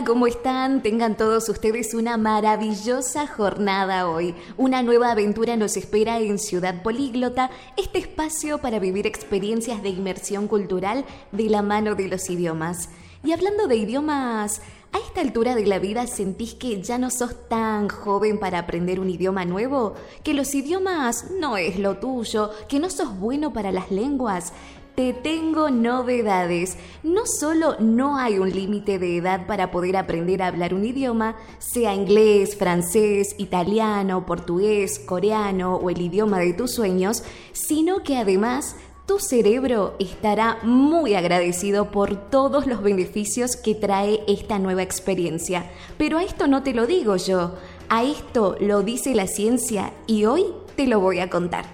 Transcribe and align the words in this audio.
¿Cómo 0.00 0.26
están? 0.26 0.82
Tengan 0.82 1.18
todos 1.18 1.50
ustedes 1.50 1.92
una 1.92 2.16
maravillosa 2.16 3.26
jornada 3.26 4.08
hoy. 4.08 4.34
Una 4.56 4.82
nueva 4.82 5.10
aventura 5.10 5.54
nos 5.56 5.76
espera 5.76 6.18
en 6.18 6.38
Ciudad 6.38 6.82
Políglota, 6.82 7.50
este 7.76 7.98
espacio 7.98 8.56
para 8.58 8.78
vivir 8.78 9.06
experiencias 9.06 9.82
de 9.82 9.90
inmersión 9.90 10.48
cultural 10.48 11.04
de 11.30 11.50
la 11.50 11.60
mano 11.60 11.94
de 11.94 12.08
los 12.08 12.30
idiomas. 12.30 12.88
Y 13.22 13.32
hablando 13.32 13.66
de 13.66 13.76
idiomas, 13.76 14.62
¿a 14.92 14.98
esta 14.98 15.20
altura 15.20 15.54
de 15.54 15.66
la 15.66 15.78
vida 15.78 16.06
sentís 16.06 16.54
que 16.54 16.82
ya 16.82 16.96
no 16.96 17.10
sos 17.10 17.48
tan 17.48 17.90
joven 17.90 18.40
para 18.40 18.60
aprender 18.60 18.98
un 18.98 19.10
idioma 19.10 19.44
nuevo? 19.44 19.92
¿Que 20.24 20.32
los 20.32 20.54
idiomas 20.54 21.30
no 21.38 21.58
es 21.58 21.78
lo 21.78 21.98
tuyo? 21.98 22.50
¿Que 22.66 22.78
no 22.78 22.88
sos 22.88 23.18
bueno 23.18 23.52
para 23.52 23.70
las 23.70 23.90
lenguas? 23.90 24.54
Te 24.94 25.14
tengo 25.14 25.70
novedades. 25.70 26.76
No 27.02 27.22
solo 27.24 27.76
no 27.80 28.18
hay 28.18 28.38
un 28.38 28.50
límite 28.50 28.98
de 28.98 29.16
edad 29.16 29.46
para 29.46 29.70
poder 29.70 29.96
aprender 29.96 30.42
a 30.42 30.48
hablar 30.48 30.74
un 30.74 30.84
idioma, 30.84 31.36
sea 31.58 31.94
inglés, 31.94 32.56
francés, 32.56 33.34
italiano, 33.38 34.26
portugués, 34.26 34.98
coreano 34.98 35.76
o 35.76 35.88
el 35.88 36.00
idioma 36.00 36.38
de 36.40 36.52
tus 36.52 36.74
sueños, 36.74 37.22
sino 37.52 38.02
que 38.02 38.18
además 38.18 38.76
tu 39.06 39.18
cerebro 39.18 39.96
estará 39.98 40.58
muy 40.62 41.14
agradecido 41.14 41.90
por 41.90 42.30
todos 42.30 42.66
los 42.66 42.82
beneficios 42.82 43.56
que 43.56 43.74
trae 43.74 44.22
esta 44.28 44.58
nueva 44.58 44.82
experiencia. 44.82 45.70
Pero 45.96 46.18
a 46.18 46.22
esto 46.22 46.46
no 46.46 46.62
te 46.62 46.74
lo 46.74 46.86
digo 46.86 47.16
yo, 47.16 47.54
a 47.88 48.04
esto 48.04 48.56
lo 48.60 48.82
dice 48.82 49.14
la 49.14 49.26
ciencia 49.26 49.92
y 50.06 50.26
hoy 50.26 50.46
te 50.76 50.86
lo 50.86 51.00
voy 51.00 51.20
a 51.20 51.30
contar. 51.30 51.64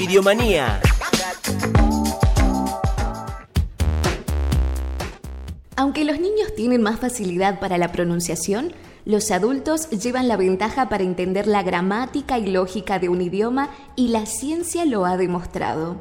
Idiomanía. 0.00 0.80
Aunque 5.76 6.04
los 6.04 6.20
niños 6.20 6.54
tienen 6.54 6.82
más 6.82 7.00
facilidad 7.00 7.58
para 7.58 7.78
la 7.78 7.90
pronunciación, 7.90 8.72
los 9.04 9.32
adultos 9.32 9.90
llevan 9.90 10.28
la 10.28 10.36
ventaja 10.36 10.88
para 10.88 11.02
entender 11.02 11.48
la 11.48 11.64
gramática 11.64 12.38
y 12.38 12.46
lógica 12.46 13.00
de 13.00 13.08
un 13.08 13.20
idioma 13.20 13.70
y 13.96 14.08
la 14.08 14.24
ciencia 14.24 14.84
lo 14.84 15.04
ha 15.04 15.16
demostrado. 15.16 15.96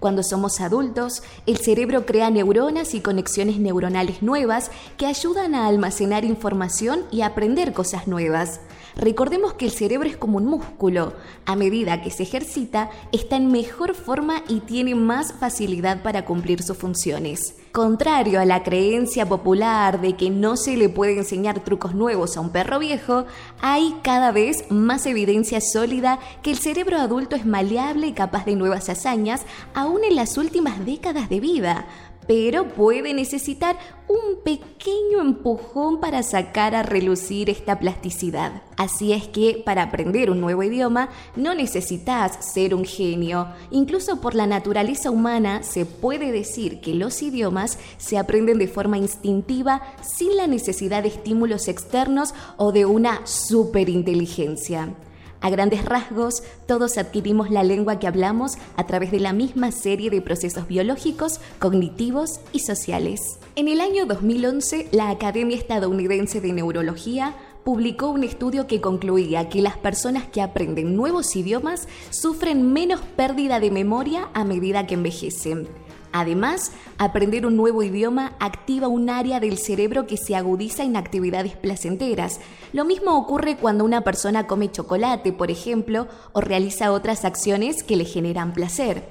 Cuando 0.00 0.22
somos 0.22 0.60
adultos, 0.60 1.22
el 1.46 1.58
cerebro 1.58 2.06
crea 2.06 2.30
neuronas 2.30 2.94
y 2.94 3.00
conexiones 3.00 3.58
neuronales 3.58 4.22
nuevas 4.22 4.70
que 4.96 5.06
ayudan 5.06 5.54
a 5.54 5.66
almacenar 5.66 6.24
información 6.24 7.02
y 7.10 7.20
aprender 7.20 7.72
cosas 7.72 8.08
nuevas. 8.08 8.60
Recordemos 8.98 9.52
que 9.52 9.64
el 9.64 9.70
cerebro 9.70 10.08
es 10.08 10.16
como 10.16 10.38
un 10.38 10.46
músculo. 10.46 11.12
A 11.46 11.54
medida 11.54 12.02
que 12.02 12.10
se 12.10 12.24
ejercita, 12.24 12.90
está 13.12 13.36
en 13.36 13.52
mejor 13.52 13.94
forma 13.94 14.42
y 14.48 14.58
tiene 14.58 14.96
más 14.96 15.32
facilidad 15.32 16.02
para 16.02 16.24
cumplir 16.24 16.64
sus 16.64 16.76
funciones. 16.76 17.54
Contrario 17.70 18.40
a 18.40 18.44
la 18.44 18.64
creencia 18.64 19.28
popular 19.28 20.00
de 20.00 20.16
que 20.16 20.30
no 20.30 20.56
se 20.56 20.76
le 20.76 20.88
puede 20.88 21.16
enseñar 21.16 21.60
trucos 21.60 21.94
nuevos 21.94 22.36
a 22.36 22.40
un 22.40 22.50
perro 22.50 22.80
viejo, 22.80 23.24
hay 23.60 23.94
cada 24.02 24.32
vez 24.32 24.68
más 24.68 25.06
evidencia 25.06 25.60
sólida 25.60 26.18
que 26.42 26.50
el 26.50 26.58
cerebro 26.58 26.96
adulto 26.96 27.36
es 27.36 27.46
maleable 27.46 28.08
y 28.08 28.14
capaz 28.14 28.46
de 28.46 28.56
nuevas 28.56 28.88
hazañas, 28.88 29.42
aún 29.74 30.02
en 30.02 30.16
las 30.16 30.36
últimas 30.38 30.84
décadas 30.84 31.28
de 31.28 31.38
vida 31.38 31.86
pero 32.28 32.68
puede 32.68 33.14
necesitar 33.14 33.76
un 34.06 34.42
pequeño 34.44 35.20
empujón 35.20 35.98
para 35.98 36.22
sacar 36.22 36.74
a 36.74 36.82
relucir 36.82 37.50
esta 37.50 37.80
plasticidad. 37.80 38.62
Así 38.76 39.12
es 39.12 39.26
que 39.26 39.60
para 39.64 39.82
aprender 39.82 40.30
un 40.30 40.40
nuevo 40.40 40.62
idioma 40.62 41.08
no 41.36 41.54
necesitas 41.54 42.52
ser 42.52 42.74
un 42.74 42.84
genio. 42.84 43.48
Incluso 43.70 44.20
por 44.20 44.34
la 44.34 44.46
naturaleza 44.46 45.10
humana 45.10 45.62
se 45.62 45.86
puede 45.86 46.30
decir 46.30 46.80
que 46.80 46.94
los 46.94 47.22
idiomas 47.22 47.78
se 47.96 48.18
aprenden 48.18 48.58
de 48.58 48.68
forma 48.68 48.98
instintiva 48.98 49.82
sin 50.02 50.36
la 50.36 50.46
necesidad 50.46 51.02
de 51.02 51.08
estímulos 51.08 51.66
externos 51.66 52.34
o 52.58 52.72
de 52.72 52.84
una 52.84 53.26
superinteligencia. 53.26 54.94
A 55.40 55.50
grandes 55.50 55.84
rasgos, 55.84 56.42
todos 56.66 56.98
adquirimos 56.98 57.50
la 57.50 57.62
lengua 57.62 57.98
que 57.98 58.08
hablamos 58.08 58.58
a 58.76 58.86
través 58.86 59.12
de 59.12 59.20
la 59.20 59.32
misma 59.32 59.70
serie 59.70 60.10
de 60.10 60.20
procesos 60.20 60.66
biológicos, 60.66 61.40
cognitivos 61.58 62.40
y 62.52 62.60
sociales. 62.60 63.38
En 63.54 63.68
el 63.68 63.80
año 63.80 64.06
2011, 64.06 64.88
la 64.90 65.10
Academia 65.10 65.56
Estadounidense 65.56 66.40
de 66.40 66.52
Neurología 66.52 67.34
publicó 67.64 68.10
un 68.10 68.24
estudio 68.24 68.66
que 68.66 68.80
concluía 68.80 69.48
que 69.48 69.62
las 69.62 69.76
personas 69.76 70.24
que 70.26 70.42
aprenden 70.42 70.96
nuevos 70.96 71.36
idiomas 71.36 71.86
sufren 72.10 72.72
menos 72.72 73.00
pérdida 73.00 73.60
de 73.60 73.70
memoria 73.70 74.30
a 74.34 74.44
medida 74.44 74.86
que 74.86 74.94
envejecen. 74.94 75.68
Además, 76.12 76.72
aprender 76.96 77.46
un 77.46 77.56
nuevo 77.56 77.82
idioma 77.82 78.36
activa 78.40 78.88
un 78.88 79.10
área 79.10 79.40
del 79.40 79.58
cerebro 79.58 80.06
que 80.06 80.16
se 80.16 80.34
agudiza 80.34 80.84
en 80.84 80.96
actividades 80.96 81.56
placenteras. 81.56 82.40
Lo 82.72 82.84
mismo 82.84 83.16
ocurre 83.18 83.56
cuando 83.56 83.84
una 83.84 84.02
persona 84.02 84.46
come 84.46 84.70
chocolate, 84.70 85.32
por 85.32 85.50
ejemplo, 85.50 86.08
o 86.32 86.40
realiza 86.40 86.92
otras 86.92 87.24
acciones 87.24 87.82
que 87.82 87.96
le 87.96 88.04
generan 88.04 88.52
placer. 88.52 89.04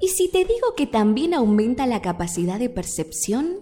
¿Y 0.00 0.08
si 0.08 0.28
te 0.28 0.38
digo 0.38 0.74
que 0.76 0.86
también 0.86 1.34
aumenta 1.34 1.86
la 1.86 2.02
capacidad 2.02 2.58
de 2.58 2.68
percepción? 2.68 3.60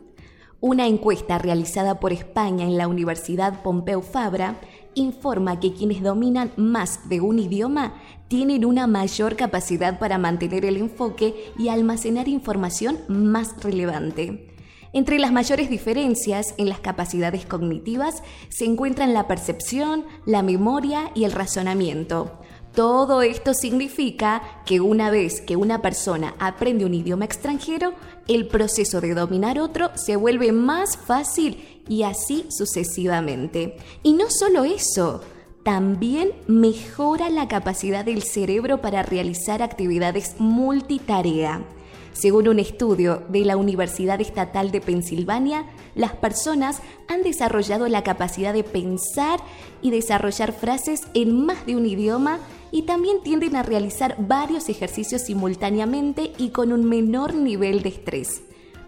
Una 0.60 0.86
encuesta 0.86 1.38
realizada 1.38 2.00
por 2.00 2.12
España 2.12 2.64
en 2.64 2.76
la 2.76 2.88
Universidad 2.88 3.62
Pompeu 3.62 4.02
Fabra 4.02 4.60
informa 4.94 5.60
que 5.60 5.72
quienes 5.72 6.02
dominan 6.02 6.52
más 6.56 7.08
de 7.08 7.20
un 7.20 7.38
idioma 7.38 7.94
tienen 8.28 8.64
una 8.64 8.86
mayor 8.86 9.36
capacidad 9.36 9.98
para 9.98 10.18
mantener 10.18 10.64
el 10.64 10.76
enfoque 10.76 11.52
y 11.58 11.68
almacenar 11.68 12.28
información 12.28 12.98
más 13.08 13.60
relevante. 13.62 14.46
Entre 14.92 15.20
las 15.20 15.30
mayores 15.30 15.70
diferencias 15.70 16.54
en 16.58 16.68
las 16.68 16.80
capacidades 16.80 17.46
cognitivas 17.46 18.22
se 18.48 18.64
encuentran 18.64 19.14
la 19.14 19.28
percepción, 19.28 20.04
la 20.26 20.42
memoria 20.42 21.12
y 21.14 21.24
el 21.24 21.32
razonamiento. 21.32 22.40
Todo 22.74 23.22
esto 23.22 23.52
significa 23.52 24.42
que 24.64 24.80
una 24.80 25.10
vez 25.10 25.40
que 25.40 25.56
una 25.56 25.82
persona 25.82 26.34
aprende 26.38 26.84
un 26.84 26.94
idioma 26.94 27.24
extranjero, 27.24 27.94
el 28.28 28.46
proceso 28.46 29.00
de 29.00 29.14
dominar 29.14 29.58
otro 29.58 29.90
se 29.96 30.14
vuelve 30.14 30.52
más 30.52 30.96
fácil 30.96 31.82
y 31.88 32.04
así 32.04 32.46
sucesivamente. 32.48 33.76
Y 34.04 34.12
no 34.12 34.30
solo 34.30 34.62
eso, 34.62 35.20
también 35.64 36.30
mejora 36.46 37.28
la 37.28 37.48
capacidad 37.48 38.04
del 38.04 38.22
cerebro 38.22 38.80
para 38.80 39.02
realizar 39.02 39.62
actividades 39.62 40.36
multitarea. 40.38 41.64
Según 42.12 42.48
un 42.48 42.58
estudio 42.60 43.22
de 43.28 43.44
la 43.44 43.56
Universidad 43.56 44.20
Estatal 44.20 44.70
de 44.70 44.80
Pensilvania, 44.80 45.64
las 45.94 46.12
personas 46.12 46.82
han 47.08 47.22
desarrollado 47.22 47.88
la 47.88 48.04
capacidad 48.04 48.52
de 48.52 48.64
pensar 48.64 49.40
y 49.82 49.90
desarrollar 49.90 50.52
frases 50.52 51.02
en 51.14 51.46
más 51.46 51.66
de 51.66 51.76
un 51.76 51.86
idioma 51.86 52.38
y 52.70 52.82
también 52.82 53.22
tienden 53.22 53.56
a 53.56 53.62
realizar 53.62 54.16
varios 54.18 54.68
ejercicios 54.68 55.22
simultáneamente 55.22 56.32
y 56.38 56.50
con 56.50 56.72
un 56.72 56.84
menor 56.84 57.34
nivel 57.34 57.82
de 57.82 57.90
estrés. 57.90 58.42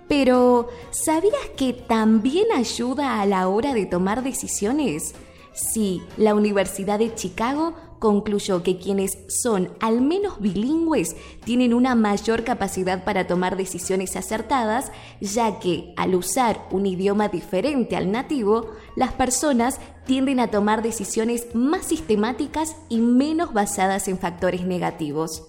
Pero, 0.08 0.68
¿sabías 0.90 1.48
que 1.56 1.72
también 1.72 2.46
ayuda 2.54 3.20
a 3.20 3.26
la 3.26 3.48
hora 3.48 3.72
de 3.72 3.86
tomar 3.86 4.22
decisiones? 4.22 5.14
Sí, 5.54 6.02
la 6.16 6.34
Universidad 6.34 6.98
de 6.98 7.14
Chicago 7.14 7.74
concluyó 8.02 8.64
que 8.64 8.78
quienes 8.78 9.16
son 9.28 9.70
al 9.78 10.00
menos 10.00 10.40
bilingües 10.40 11.14
tienen 11.44 11.72
una 11.72 11.94
mayor 11.94 12.42
capacidad 12.42 13.04
para 13.04 13.28
tomar 13.28 13.56
decisiones 13.56 14.16
acertadas, 14.16 14.90
ya 15.20 15.60
que 15.60 15.94
al 15.96 16.16
usar 16.16 16.66
un 16.72 16.84
idioma 16.84 17.28
diferente 17.28 17.94
al 17.94 18.10
nativo, 18.10 18.66
las 18.96 19.12
personas 19.12 19.78
tienden 20.04 20.40
a 20.40 20.48
tomar 20.48 20.82
decisiones 20.82 21.54
más 21.54 21.86
sistemáticas 21.86 22.74
y 22.88 22.98
menos 22.98 23.52
basadas 23.52 24.08
en 24.08 24.18
factores 24.18 24.66
negativos. 24.66 25.44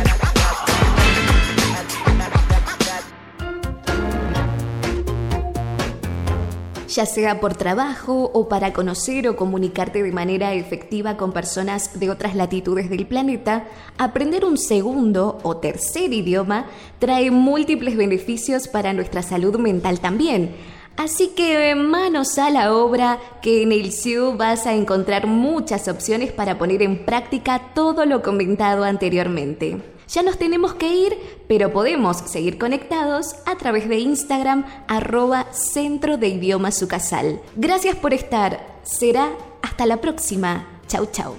ya 6.95 7.07
sea 7.07 7.41
por 7.41 7.57
trabajo 7.57 8.31
o 8.33 8.49
para 8.49 8.73
conocer 8.73 9.27
o 9.29 9.35
comunicarte 9.35 10.03
de 10.03 10.13
manera 10.13 10.55
efectiva 10.55 11.17
con 11.17 11.33
personas 11.33 11.99
de 11.99 12.09
otras 12.09 12.37
latitudes 12.37 12.89
del 12.89 13.07
planeta, 13.07 13.65
aprender 13.99 14.45
un 14.45 14.57
segundo 14.57 15.39
o 15.43 15.57
tercer 15.57 16.13
idioma 16.13 16.67
trae 17.01 17.33
múltiples 17.33 17.97
beneficios 17.97 18.69
para 18.69 18.93
nuestra 18.93 19.23
salud 19.23 19.59
mental 19.59 19.99
también. 19.99 20.55
Así 20.97 21.33
que 21.35 21.75
manos 21.75 22.39
a 22.39 22.51
la 22.51 22.73
obra, 22.73 23.19
que 23.43 23.63
en 23.63 23.73
el 23.73 23.91
SIU 23.91 24.37
vas 24.37 24.65
a 24.65 24.75
encontrar 24.75 25.27
muchas 25.27 25.89
opciones 25.89 26.31
para 26.31 26.57
poner 26.57 26.83
en 26.83 27.05
práctica 27.05 27.73
todo 27.75 28.07
lo 28.07 28.23
comentado 28.23 28.85
anteriormente. 28.85 29.94
Ya 30.09 30.23
nos 30.23 30.39
tenemos 30.39 30.75
que 30.75 30.95
ir, 30.95 31.17
pero 31.49 31.73
podemos 31.73 32.19
seguir 32.19 32.59
conectados 32.59 33.37
a 33.47 33.57
través 33.57 33.89
de 33.89 33.99
Instagram 33.99 34.65
arroba 34.87 35.47
Centro 35.53 36.19
de 36.19 36.29
Idioma 36.29 36.71
Sucasal. 36.71 37.41
Gracias 37.57 37.97
por 37.97 38.13
estar. 38.13 38.81
Será 38.83 39.33
hasta 39.63 39.87
la 39.87 40.01
próxima. 40.01 40.67
Chau 40.87 41.07
chau. 41.11 41.35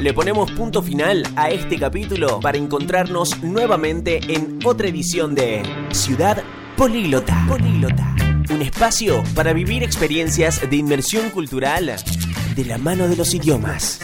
Le 0.00 0.12
ponemos 0.12 0.50
punto 0.52 0.82
final 0.82 1.24
a 1.36 1.50
este 1.50 1.78
capítulo 1.78 2.40
para 2.40 2.58
encontrarnos 2.58 3.42
nuevamente 3.42 4.20
en 4.28 4.58
otra 4.64 4.88
edición 4.88 5.34
de 5.34 5.62
Ciudad 5.90 6.42
Políglota. 6.76 7.44
Políglota. 7.48 8.14
Un 8.50 8.62
espacio 8.62 9.22
para 9.34 9.52
vivir 9.52 9.82
experiencias 9.82 10.68
de 10.68 10.76
inmersión 10.76 11.30
cultural 11.30 11.96
de 12.54 12.64
la 12.64 12.78
mano 12.78 13.08
de 13.08 13.16
los 13.16 13.34
idiomas. 13.34 14.00